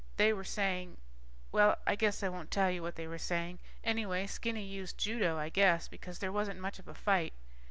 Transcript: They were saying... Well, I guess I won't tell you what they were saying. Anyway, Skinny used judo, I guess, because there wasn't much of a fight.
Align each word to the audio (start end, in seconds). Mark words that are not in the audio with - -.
They 0.17 0.33
were 0.33 0.43
saying... 0.43 0.97
Well, 1.51 1.77
I 1.85 1.95
guess 1.95 2.23
I 2.23 2.29
won't 2.29 2.49
tell 2.49 2.71
you 2.71 2.81
what 2.81 2.95
they 2.95 3.05
were 3.05 3.19
saying. 3.19 3.59
Anyway, 3.83 4.25
Skinny 4.25 4.63
used 4.63 4.97
judo, 4.97 5.37
I 5.37 5.49
guess, 5.49 5.87
because 5.87 6.17
there 6.17 6.31
wasn't 6.31 6.59
much 6.59 6.79
of 6.79 6.87
a 6.87 6.95
fight. 6.95 7.33